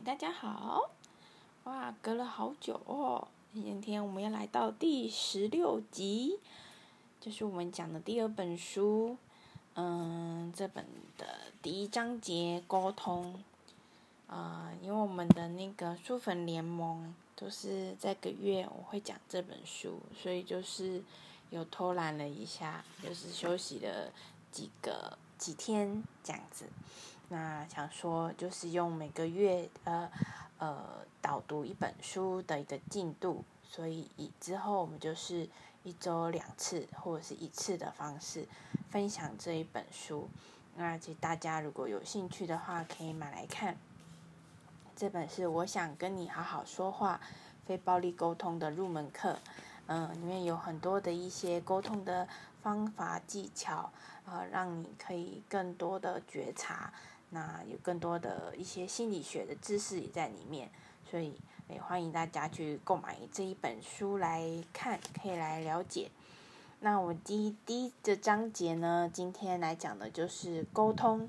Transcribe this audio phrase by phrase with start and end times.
[0.00, 0.90] 大家好！
[1.64, 3.26] 哇，隔了好久哦。
[3.52, 6.38] 今天我们要来到第十六集，
[7.20, 9.16] 就是我们讲的第二本书。
[9.74, 10.84] 嗯，这本
[11.16, 11.26] 的
[11.62, 13.42] 第一章节沟通。
[14.26, 21.02] 啊，因为我们的那个书粉联盟都是这个月我会讲这本书，所以就是
[21.50, 24.10] 有偷懒了一下，就是休息了
[24.50, 26.66] 几个几天这样子。
[27.34, 30.08] 那想说就是用每个月呃
[30.58, 30.84] 呃
[31.20, 35.48] 导读一本书的一个进度，所以以之后我们就是
[35.82, 38.46] 一周两次或者是一次的方式
[38.88, 40.28] 分享这一本书。
[40.76, 43.76] 那其实大家如果有兴趣的话，可以买来看。
[44.94, 47.20] 这本是我想跟你好好说话，
[47.66, 49.36] 非暴力沟通的入门课。
[49.88, 52.28] 嗯，里面有很多的一些沟通的
[52.62, 53.90] 方法技巧，
[54.24, 56.92] 呃，让你可以更多的觉察。
[57.30, 60.70] 那有更多的一些心理学的知识也在里面，
[61.10, 61.34] 所以
[61.68, 66.10] 也欢迎大家去购买这一本书来看，可以来了解。
[66.80, 71.28] 那我第一第一个章节呢，今天来讲的就是沟通，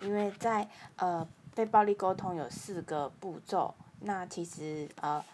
[0.00, 3.74] 因为在呃非暴力沟通有四个步骤。
[4.00, 5.24] 那其实呃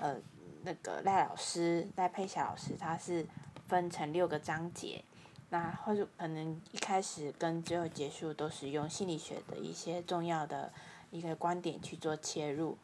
[0.00, 0.16] 呃
[0.62, 3.26] 那个赖老师赖佩霞老师他是
[3.68, 5.04] 分成六个章节。
[5.48, 10.72] 那或者可能一开始跟最后结束都是用心理学的一些重要的
[11.10, 12.76] 一个观点去做切入，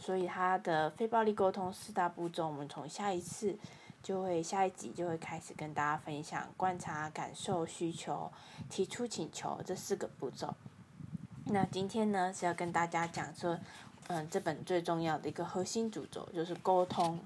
[0.00, 3.56] 所以他的非暴力沟通四大步骤，我们从下一次
[4.02, 8.30] 就会下一集就会开始跟大家分享观察、感受、需求、
[8.68, 10.52] 提出请求这四个步骤。
[11.46, 13.56] 那今天呢是要跟大家讲说，
[14.08, 17.20] 嗯，这本最重要的一个核心主轴就是沟通。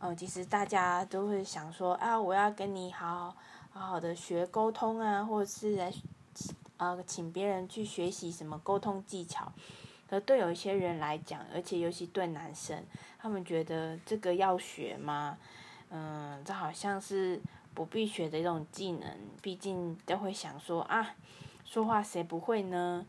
[0.00, 3.36] 嗯，其实大家都会想说啊，我要跟你好。
[3.74, 5.90] 好好的学沟通啊，或者是来，
[6.76, 9.50] 呃，请别人去学习什么沟通技巧。
[10.06, 12.84] 可对有一些人来讲，而且尤其对男生，
[13.18, 15.38] 他们觉得这个要学吗？
[15.88, 17.40] 嗯，这好像是
[17.72, 19.08] 不必学的一种技能。
[19.40, 21.14] 毕竟都会想说啊，
[21.64, 23.06] 说话谁不会呢？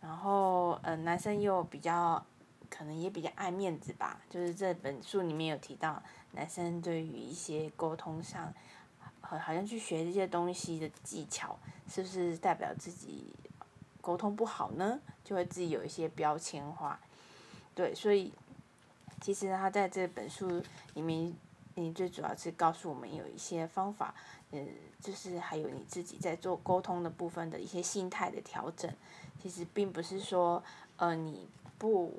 [0.00, 2.24] 然后，呃，男生又比较，
[2.70, 4.18] 可能也比较爱面子吧。
[4.30, 8.54] 就是这本书里面有提到，男生对于一些沟通上。
[9.26, 13.34] 好像去学这些东西的技巧，是不是代表自己
[14.00, 15.00] 沟通不好呢？
[15.24, 17.00] 就会自己有一些标签化。
[17.74, 18.32] 对，所以
[19.20, 20.62] 其实他在这本书
[20.94, 21.34] 里面，
[21.74, 24.14] 你最主要是告诉我们有一些方法，
[24.52, 24.68] 嗯，
[25.00, 28.90] 就是还有你自己在做沟通的部分的一些心态的调整。
[29.42, 30.62] 其实并不是说，
[30.96, 31.48] 呃，你
[31.78, 32.12] 不，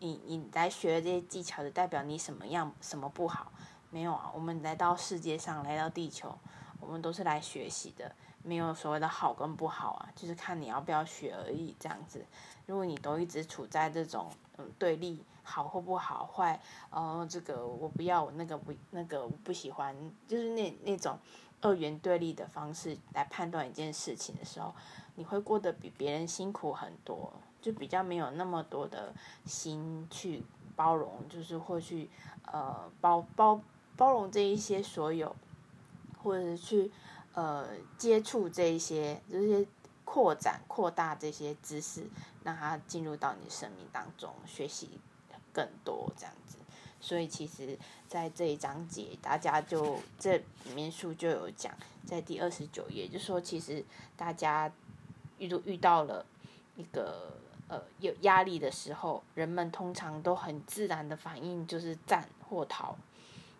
[0.00, 3.50] 你你来学这些技巧的代表你什么样什么不好。
[3.90, 6.36] 没有啊，我们来到世界上，来到地球，
[6.78, 11.74] 我们都是来学习的，没有所谓的好跟不好啊，就是看你要不要学而已。
[11.80, 12.22] 这样子，
[12.66, 16.60] 如果你都一直处在这种嗯对立，好或不好，坏，
[16.90, 21.18] 呃，这个我不要，我那个不那个我不喜欢，就是那那种
[21.62, 24.74] 二元对立的方式来判断一件事情的时候，
[25.14, 27.32] 你会过得比别人辛苦很多，
[27.62, 29.14] 就比较没有那么多的
[29.46, 30.44] 心去
[30.76, 32.10] 包容，就是或去
[32.52, 33.26] 呃包。
[33.34, 33.58] 包
[33.98, 35.34] 包容这一些所有，
[36.22, 36.92] 或者是去
[37.34, 37.66] 呃
[37.98, 39.66] 接触这一些，这些
[40.04, 42.06] 扩展扩大这些知识，
[42.44, 45.00] 让它进入到你生命当中，学习
[45.52, 46.58] 更多这样子。
[47.00, 47.76] 所以其实，
[48.06, 51.74] 在这一章节，大家就这里面书就有讲，
[52.06, 53.84] 在第二十九页，就说其实
[54.16, 54.72] 大家
[55.38, 56.24] 遇遇到了
[56.76, 62.96] 一个呃有压力的时候，人们通常都很自然的反应就是战或逃。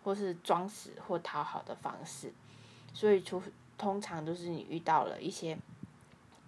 [0.03, 2.31] 或是装死或讨好的方式，
[2.93, 3.41] 所以除
[3.77, 5.57] 通常都是你遇到了一些，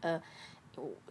[0.01, 0.21] 呃，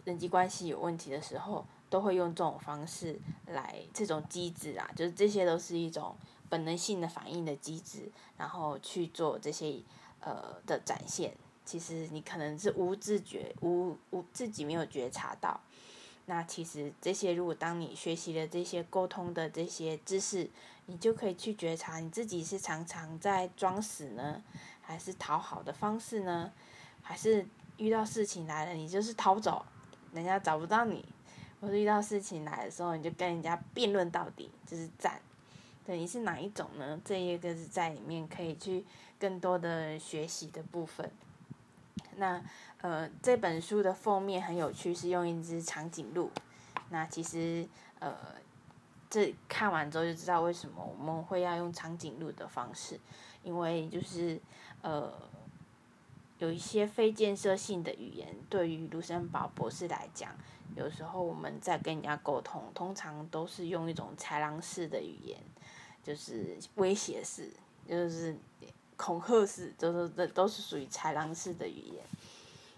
[0.05, 6.15] 人际关系有问题的时候，都会用这种方式来这种机制啊，就是这些都是一种
[6.49, 9.79] 本能性的反应的机制，然后去做这些
[10.19, 11.33] 呃的展现。
[11.63, 15.61] 其实你可能是无自觉、无无自己没有觉察到。
[16.25, 20.49] 那其实这些，如果当你学习了这些沟通的这些知识，
[20.91, 24.43] 你就可以去觉察你自己是常常在装死呢，
[24.81, 26.51] 还是讨好的方式呢？
[27.01, 27.47] 还是
[27.77, 29.65] 遇到事情来了，你就是逃走，
[30.11, 31.01] 人家找不到你；
[31.61, 35.21] 或者遇到事情来的时候，你就跟人家辩论到底，就是战。
[35.85, 36.99] 对，你是哪一种呢？
[37.05, 38.85] 这一个是在里面可以去
[39.17, 41.09] 更多的学习的部分。
[42.17, 42.43] 那
[42.81, 46.29] 呃，这本书的封面很有趣，是用一只长颈鹿。
[46.89, 47.65] 那其实
[47.99, 48.13] 呃，
[49.11, 52.97] 这看完之后就知道为什么我们会要用长颈鹿的方式，
[53.43, 54.39] 因为就是
[54.81, 55.11] 呃，
[56.39, 60.33] 有一些非建设性的语言，对于卢森堡博士来讲，
[60.77, 65.37] 有时候我们在跟人家沟通，通常都是用一种豺狼式的语言，
[66.01, 67.51] 就是威胁式，
[67.85, 68.33] 就是
[68.95, 72.05] 恐吓式，都是这都是属于豺狼式的语言。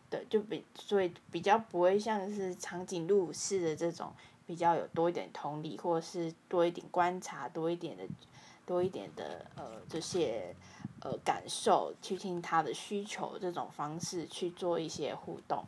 [0.09, 4.13] 对，就比所以比较不会像是长颈鹿式的这种，
[4.45, 8.03] 比较有多一点同理，或者是多一点观察，多一点的
[8.65, 10.55] 多一点的呃这些。
[11.05, 15.61] 呃，感受去听他的需求，这种方式去做一些互动，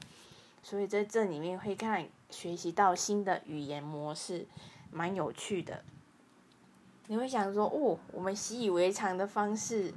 [0.64, 4.48] 所以在这里面会看学习到新的语言模式，
[4.92, 5.84] 蛮有趣的。
[7.08, 9.94] 你会想说，哦，我们习以为常的方式，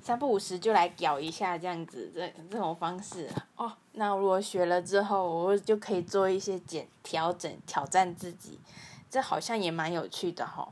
[0.00, 8.58] 三不五时就来搞一下这样子，这这种方式哦，那如果学了之后，我就可以做一些减调整，挑战自己，
[9.10, 10.68] 这好像也蛮有趣的哈。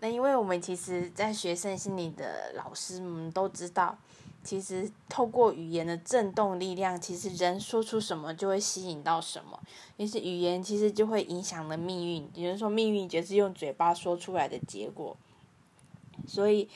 [0.00, 3.96] 那因为我们其实，在学生心理的老师们都知道，
[4.42, 9.58] 其实透过语言的震动力量，其实人说出什么就会吸引到什么，
[9.96, 12.28] 于是语言其实就会影响了命运。
[12.34, 15.16] 有人说，命运就是用嘴巴说出来的结果，
[16.26, 16.68] 所以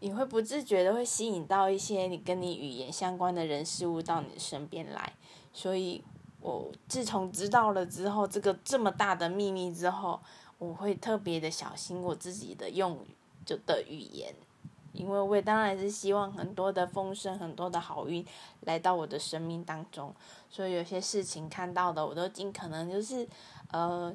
[0.00, 5.12] 你会不自觉的会吸引到一些你跟你语言相关的人事物到你身边来。
[5.52, 6.02] 所以
[6.40, 10.20] 我自从知道了之后，这个这么大的秘密之后。
[10.56, 14.32] 我会特别的小心我自己的用语就的语言，
[14.92, 18.24] 因为我也当然是希望很多的风声、很多的好运
[18.60, 20.14] 来到我的生命当中，
[20.48, 23.28] 所以有些事情看到的，我都尽可能就是，
[23.72, 24.14] 呃，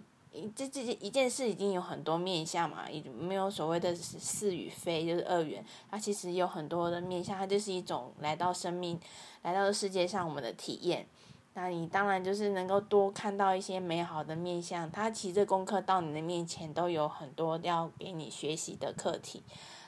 [0.55, 8.99] 这这件一件事已经有很多面相嘛，已没有所谓的是与非，就是二元，它其实有很多的面相，它就是一种来到生命、
[9.41, 11.07] 来到世界上我们的体验。
[11.55, 19.43] 那你当然就是能够多看到一些美好的面相，它其实功课到你的面前都有很多要给你学习的课题，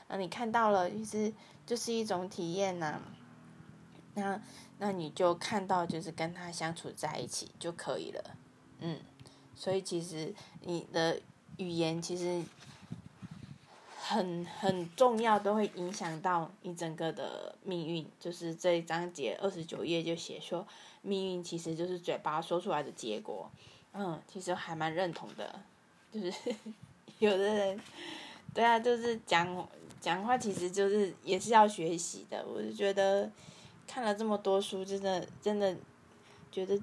[0.07, 1.31] 那你看到了，其实
[1.65, 2.99] 就是一种体验呐。
[4.15, 4.41] 那
[4.79, 8.35] 那你就看到就是跟他相处在一起就可以了，
[8.79, 8.99] 嗯，
[9.55, 11.19] 所以其实你的
[11.57, 12.43] 语言其实
[13.99, 18.05] 很很重要，都会影响到你整个的命运。
[18.19, 20.67] 就是这一章节二十九页就写说。
[21.03, 23.49] 命运其实就是嘴巴说出来的结果，
[23.91, 25.59] 嗯，其实还蛮认同的，
[26.13, 26.31] 就是
[27.17, 27.79] 有的人，
[28.53, 29.67] 对啊，就是讲
[29.99, 32.45] 讲话，其实就是也是要学习的。
[32.47, 33.27] 我就觉得
[33.87, 35.75] 看了这么多书，真的真的
[36.51, 36.79] 觉得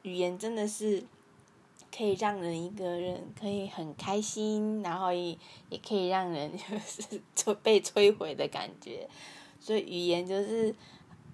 [0.00, 1.04] 语言真的是
[1.94, 9.08] 可以让人一个人可以很开心，然后也也可以让人就是就 被摧毁的感觉，
[9.60, 10.74] 所以语言就是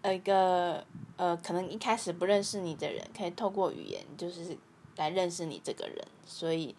[0.02, 0.84] 呃一个。
[1.18, 4.56] 呃，可能一开始不认识你的人，可以透过语言就是
[4.94, 6.72] 来认识你这个人，所以，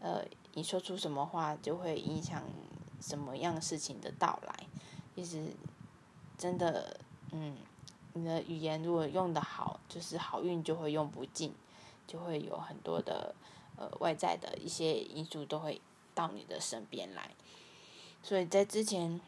[0.00, 0.24] 呃，
[0.54, 2.42] 你说出什么话就会影响
[3.02, 4.66] 什么样事情的到来。
[5.14, 5.44] 其实，
[6.38, 6.96] 真的，
[7.32, 7.54] 嗯，
[8.14, 11.52] 你的语言如果用的好，就是好运就会用不尽，
[12.06, 13.34] 就会有很多的
[13.76, 15.80] 呃外在的一些因素都会
[16.14, 17.30] 到你的身边来。
[18.22, 19.20] 所以在之前，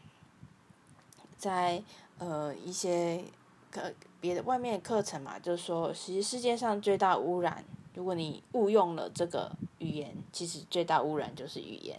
[1.36, 1.82] 在
[2.18, 3.24] 呃一些。
[3.70, 9.50] 课别的外面的课程嘛，就是说，其实世界上最大污染，如果你误用了这个
[9.80, 11.98] 语言，其实最大污染就是语言。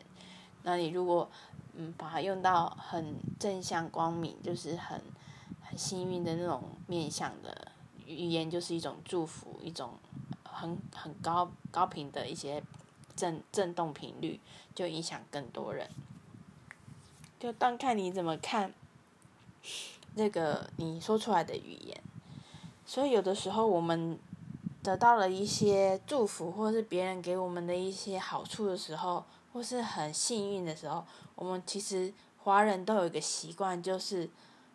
[0.63, 1.29] 那你如果
[1.73, 5.01] 嗯把它用到很正向光明，就是很
[5.61, 7.73] 很幸运的那种面向的
[8.05, 9.95] 语言，就是一种祝福，一种
[10.55, 12.63] 很很高高频的一些
[13.15, 14.39] 震震动频率，
[14.73, 15.89] 就影响更多人。
[17.39, 18.73] 就当看你怎么看。
[20.17, 22.01] 那个你说出来的语言，
[22.85, 24.17] 所以有的时候我们
[24.81, 31.03] 得到了一些祝福，或是别人给我们的一些好处的时候，或是很幸运的时候，
[31.35, 34.29] 我们其实华人都有一个习惯，就是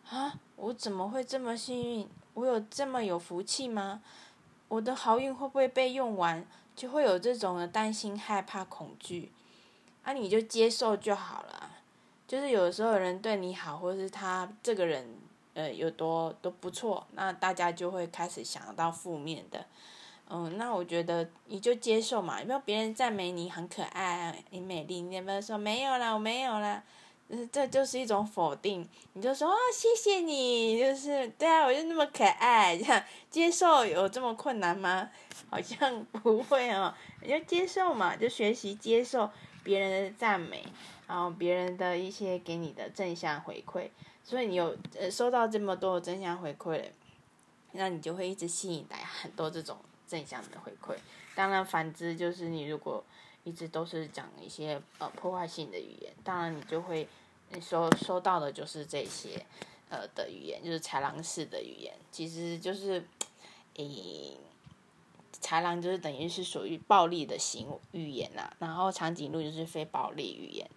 [0.07, 2.07] 啊，我怎么会这么幸运？
[2.35, 4.03] 我有这么有福气吗？
[4.71, 6.45] 我的好运会不会被用完？
[6.73, 9.29] 就会有这种的担心、害怕、恐惧，
[10.03, 11.71] 啊，你就接受就好了。
[12.25, 15.17] 就是有时候人对你好，或是他这个人。
[15.53, 19.65] 呃，有多都不错，那大家就会开始想到负面的，
[20.29, 26.81] 嗯，那我觉得你就接受嘛，有没有别人赞美你很可爱，你美丽，你有没有说没有啦，我没有啦，
[27.33, 35.09] 嗯，这就是一种否定，你就说哦，谢谢你，就是对啊，我就那么可爱，这样接受有这么困难吗？
[35.49, 39.29] 好像不会哦，你就接受嘛，就学习接受
[39.63, 40.61] 别人的赞美，
[41.07, 43.89] 然后别人的一些给你的正向回馈。
[44.23, 46.83] 所以你有呃收到这么多正向回馈，
[47.71, 50.97] 那你就会一直吸引来很多这种正向的回馈。
[51.33, 53.03] 当然反之，就是你如果
[53.43, 57.07] 一直都是讲一些呃破坏性的语言，当然你就会
[57.53, 59.45] 你收收到的就是这些，
[59.89, 63.05] 呃的语言，就是豺狼式的语言，其实就是，
[63.75, 64.37] 诶，
[65.41, 70.69] 豺狼就是等于是属于暴力的行语言呐，然后长颈鹿就是非暴力语言。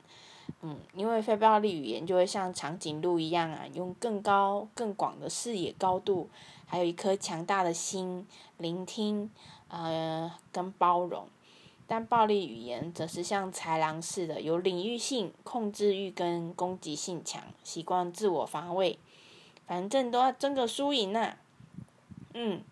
[0.60, 6.28] 嗯，因为非暴力语言就会像长颈鹿一样啊，用更高、更广的视野高度，
[6.66, 8.26] 还有一颗强大的心，
[8.58, 9.30] 聆听，
[9.68, 11.26] 呃，跟包容。
[11.86, 18.98] 但暴力语言则是像豺狼似的，有领域性、控制欲跟攻击性强，习惯自我防卫，
[19.66, 21.36] 反正都要争个输赢呐。
[22.32, 22.62] 嗯，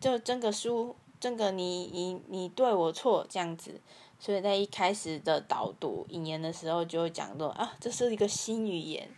[0.00, 3.80] 就争个输，争个你你你对我错这样子。
[4.20, 9.08] 所以在一开始的导读引言的时候，就会讲到啊，这是一个新语言。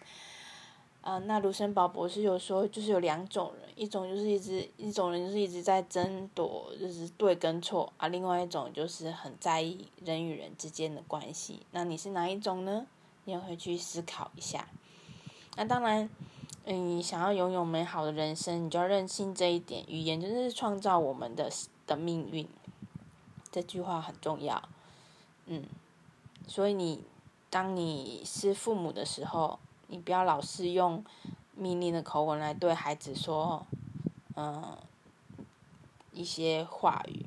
[1.02, 11.60] 啊，那卢森堡博士有说，就是有两种人，一种就是一直一种人就是一直在争夺，就是对跟错啊；，另外一种就是很在意人与人之间的关系。
[11.70, 12.86] 那你是哪一种呢？
[13.24, 14.68] 你也会去思考一下。
[15.56, 16.08] 那当然，
[16.66, 21.50] 嗯，想要拥有美好的人生，你就要认清这一点，语言就是创造我们的
[21.86, 22.46] 的命运。
[23.50, 24.62] 这句话很重要。
[25.46, 25.64] 嗯，
[26.46, 27.02] 所以你
[27.48, 29.58] 当你是父母的时候，
[29.90, 31.04] 你不要老是用
[31.56, 33.66] 命令的口吻来对孩子说，
[34.36, 34.78] 嗯，
[36.12, 37.26] 一些话语。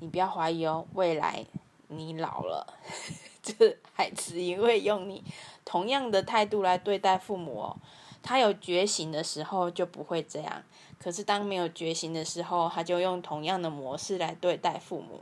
[0.00, 1.44] 你不要怀疑哦，未来
[1.86, 2.66] 你老了，
[3.42, 5.22] 这孩子也会用你
[5.64, 7.76] 同样的态度来对待父母哦。
[8.22, 10.62] 他有觉醒的时候就不会这样，
[10.98, 15.20] 可是当没有觉醒的时候，他就用同样的模式来对待父母。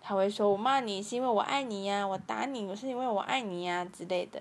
[0.00, 4.40] 他会说：“我骂你是因为我爱你呀，我打你我是因为我爱你呀之类的。”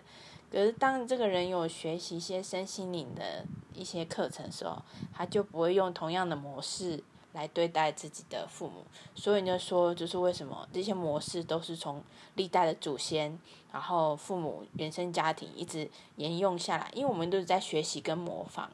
[0.51, 4.81] 可是当这个人有学习一些身心灵的一些课程时候，
[5.13, 7.01] 他就不会用同样的模式
[7.33, 8.83] 来对待自己的父母。
[9.15, 12.03] 所以就说，就是为什么这些模式都是从
[12.35, 13.39] 历代的祖先，
[13.71, 18.69] 然后父母原生家庭一直沿用下来，因为我们都是在学习跟模仿。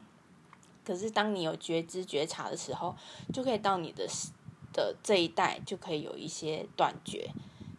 [0.84, 2.96] 可是当你有觉知觉察的时候，
[3.32, 4.06] 就可以到你的。
[4.70, 7.30] 的这一代就可以有一些断绝，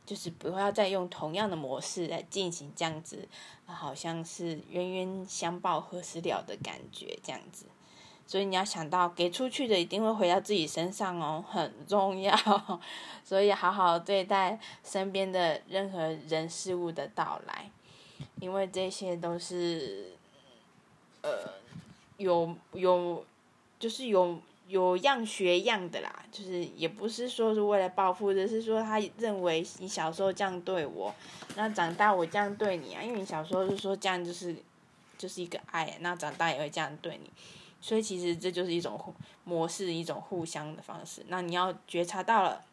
[0.10, 3.28] 就是不要再用同样的模式来进行这样子，
[3.68, 7.68] 好像是冤冤相报何时了的感觉这样子。
[8.26, 12.36] 所以你要想到，给出去的一定会回到自己身上哦，很重要。
[13.24, 17.70] 所以好好对待身边的任何人事物的到来，
[18.40, 20.14] 因为这些都是，
[21.22, 21.54] 呃，
[22.18, 23.24] 有有，
[23.78, 24.40] 就是有。
[24.70, 31.14] 有样学样的啦，就是也不是说是为了报复，只是说他认为你小时候这样对我，
[31.56, 34.56] 那长大我这样对你啊，因为你小时候就说这样就是
[35.18, 37.28] 就是一个爱，那长大也会这样对你，
[37.82, 41.26] 所以其实这就是一种模式，一种互相的方式。
[41.30, 42.64] 那你要觉察到了，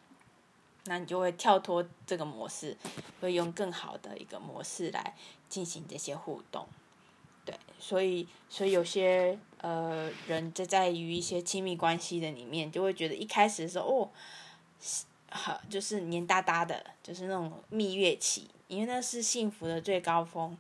[0.84, 2.76] 那你就会跳脱这个模式，
[3.22, 5.14] 会用更好的一个模式来
[5.48, 6.68] 进行这些互动。
[7.46, 14.10] 对，所以所以有些呃人在在于一些亲密关系的里面，就会觉得一开始的时候哦，
[15.30, 20.58] 好就是黏哒哒的，就是那种蜜月期，因为那是幸福的最高峰，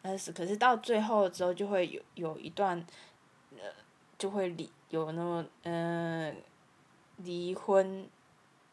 [0.00, 2.86] 但是可是到最后之后就会有有一段，
[3.56, 3.64] 呃，
[4.16, 6.36] 就会离有那么嗯
[7.16, 8.08] 离婚，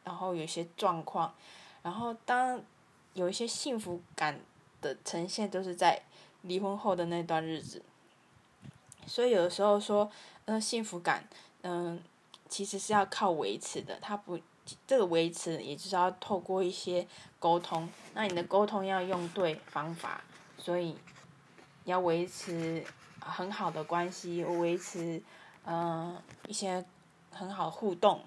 [0.03, 1.33] 然后有些状况，
[1.81, 2.61] 然后当
[3.15, 4.39] 有一些幸福感
[4.81, 6.03] 的呈现都是在。
[6.47, 7.81] 离婚后的那段日子，
[9.05, 10.09] 所以有的时候说，
[10.45, 11.27] 嗯，幸福感，
[11.63, 11.99] 嗯，
[12.47, 13.97] 其实是要靠维持的。
[13.99, 14.39] 它不，
[14.85, 17.07] 这个维持也就是要透过一些
[17.39, 17.89] 沟通。
[18.13, 20.23] 那你的沟通要用对方法，
[20.57, 20.95] 所以
[21.83, 22.83] 要维持
[23.19, 25.21] 很好的关系，维持
[25.65, 26.15] 嗯
[26.47, 26.85] 一些
[27.31, 28.21] 很好互动，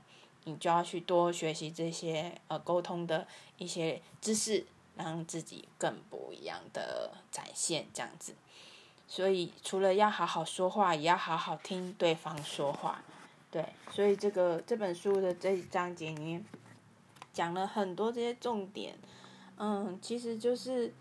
[0.45, 3.27] 你就要去多学习这些呃沟通的
[3.59, 4.67] 一些知识。
[4.99, 8.35] 让自己更不一样的展现，这样子。
[9.07, 13.02] 所以除了要好好说话，也要好好听对方说话。
[13.50, 16.45] 对，所以这个这本书的这一章节里面
[17.33, 18.95] 讲了很多这些重点。
[19.57, 20.93] 嗯，其实就是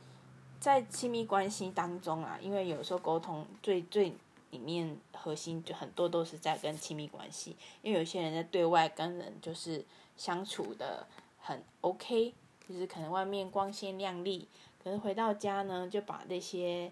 [0.59, 4.13] 在亲密关系当中啊，因为有时候沟通最最
[4.51, 9.83] 里面核心就很多都是在跟亲密关系，因为有些人在对外跟人就是
[10.15, 11.05] 相处的
[11.41, 12.33] 很 OK。
[12.67, 14.47] 就是可能外面光鲜亮丽，
[14.83, 16.91] 可是回到家呢，就把那些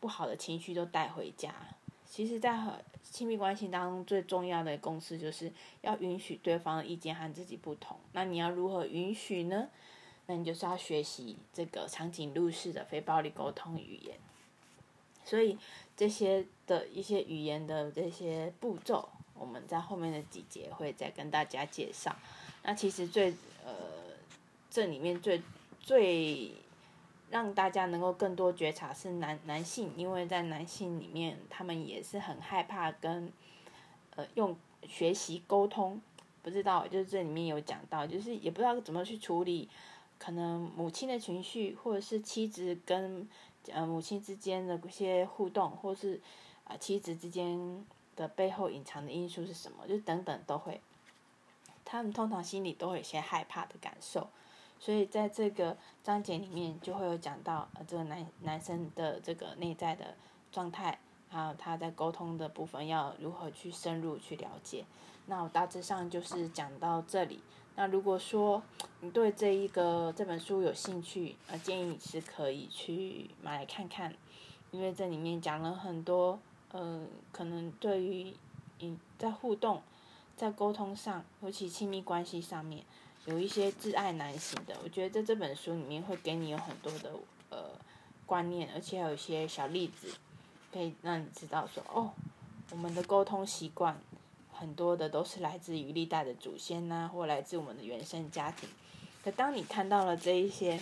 [0.00, 1.54] 不好的情绪都带回家。
[2.08, 2.58] 其实，在
[3.02, 7.96] 亲密关系当中，最重要的公式就是要允许对方的意见和自己不同。
[8.12, 9.68] 那你要如何允许呢？
[10.26, 14.16] 那你就是要学习这个长颈鹿式的非暴力沟通语言。
[15.24, 15.58] 所以
[15.96, 22.14] 这些的一些语言的这些步骤，我们在后面的几节会再跟大家介绍。
[22.62, 23.34] 那其实最
[23.64, 23.74] 呃。
[24.76, 25.40] 这里面最
[25.80, 26.52] 最
[27.30, 33.32] 让大家能够更多觉察是男男性，因为在男性里面，他们也是很害怕跟
[34.16, 34.54] 呃用
[34.86, 35.98] 学习沟通，
[36.42, 39.66] 不知道就是这里面有讲到，就是也不知道怎么去处理
[40.18, 43.26] 可能母亲的情绪，或者是妻子跟
[43.72, 46.20] 呃母亲之间的一些互动，或是
[46.64, 47.82] 啊妻子之间
[48.14, 50.82] 的背后隐藏的因素是什么，就等等都会。
[51.82, 54.28] 他们通常心里都会有些害怕的感受，
[54.86, 60.14] 所以在这个章节里面就会有讲到，呃，这个男男生的这个内在的
[60.52, 60.96] 状态，
[61.28, 64.84] 还有他在沟通的部分要如何去深入去了解。
[65.26, 67.40] 那我大致上就是讲到这里。
[67.74, 68.62] 那如果说
[69.00, 74.14] 你对这一个这本书有兴趣，呃，建议你是可以去买来看看，
[74.70, 76.38] 因为这里面讲了很多，
[76.70, 78.32] 呃，可能对于
[78.78, 79.82] 你在互动。
[80.36, 82.84] 在沟通上，尤其亲密关系上面，
[83.26, 84.76] 有一些挚爱难行的。
[84.82, 87.12] 我觉得在这本书里面会给你有很多的
[87.50, 87.70] 呃
[88.24, 90.12] 观念，而且还有一些小例子，
[90.72, 92.12] 可以让你知道说，哦，
[92.70, 94.00] 我们的沟通习惯
[94.52, 98.68] 很多的都是来自于历代的祖先呐，或来自我们的原生家庭。
[99.22, 100.80] 可当你看到了这一些，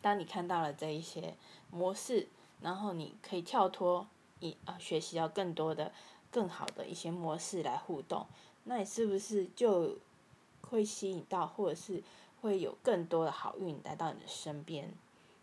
[0.00, 1.34] 当你看到了这一些
[1.70, 2.26] 模式，
[2.62, 4.06] 然后你可以跳脱
[4.40, 5.92] 一啊，学习到更多的、
[6.30, 8.26] 更好的一些模式来互动。
[8.64, 9.98] 那你是不是就
[10.62, 12.02] 会吸引到，或者是
[12.40, 14.92] 会有更多的好运来到你的身边？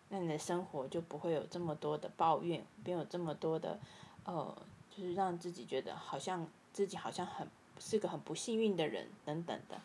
[0.09, 3.79] 那你的生活就不会有这么多的抱怨，没有这么多的，
[4.23, 4.55] 呃，
[4.89, 7.47] 就是让自己觉得好像自己好像很
[7.79, 9.79] 是个很不幸运的人等等的。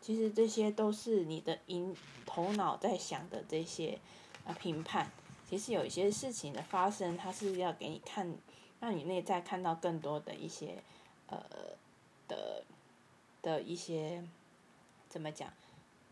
[0.00, 3.98] 其实这些都是你的因头脑在想的这些
[4.46, 5.10] 啊评判。
[5.48, 8.34] 其实有一些事情的发生，它是要给你看，
[8.80, 10.82] 让你内在看到更多的一些
[11.28, 11.42] 呃
[12.28, 12.62] 的。
[13.42, 14.24] 的一些
[15.14, 15.48] 怎么讲，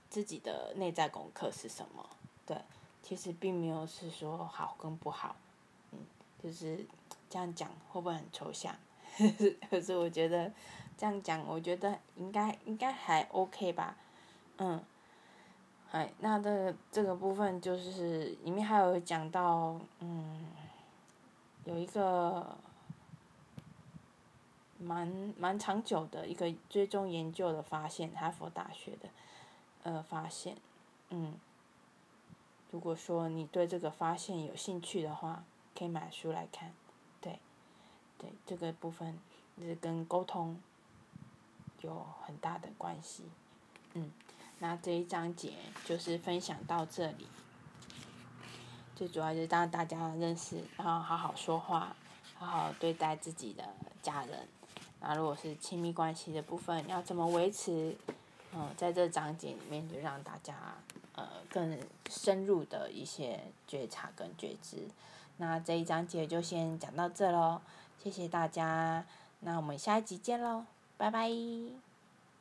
[0.09, 2.09] 自己的内在功课是什么？
[2.47, 2.57] 对，
[3.03, 5.35] 其实并没有是说好跟不好，
[5.91, 5.99] 嗯，
[6.41, 6.87] 就是
[7.29, 8.73] 这样讲会不会很抽象？
[9.69, 10.53] 可是我觉得
[10.97, 13.97] 这样讲，我觉得应该应该还 OK 吧，
[14.59, 14.81] 嗯，
[15.91, 20.47] 哎，那这个这个部分就是里面还有讲到，嗯，
[21.65, 22.57] 有一个。
[24.83, 29.09] 蛮蛮长久的一个追踪研究的发现，哈佛大学的，
[29.85, 30.57] 呃，发现，
[31.11, 31.35] 嗯，
[32.71, 35.45] 如果说你对这个发现有兴趣的话，
[35.79, 36.73] 可以买书来看，
[37.21, 37.39] 对，
[38.19, 39.19] 对，这个部分
[39.59, 40.61] 是跟沟通
[41.81, 43.25] 有很大的关系，
[43.95, 44.11] 嗯，
[44.59, 47.27] 那这一章节就是分享到这里，
[48.95, 51.97] 最主要就是让大家认识，然后好好说话，
[52.35, 54.49] 好好对待自己的家人。
[55.03, 57.97] 那如果是亲密关系的部分，要怎么维持？
[58.55, 60.55] 嗯，在这章节里面就让大家
[61.15, 64.79] 呃更深入的一些觉察跟觉知。
[65.39, 67.61] 那这一章节就先讲到这喽，
[68.03, 69.05] 谢谢大家，
[69.41, 70.65] 那我们下一集见喽，
[70.97, 71.92] 拜拜。